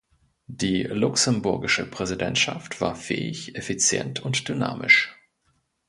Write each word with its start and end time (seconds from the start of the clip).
Die 0.47 0.81
luxemburgische 0.81 1.85
Präsidentschaft 1.85 2.81
war 2.81 2.95
fähig, 2.95 3.53
effizient 3.55 4.19
und 4.21 4.49
dynamisch. 4.49 5.15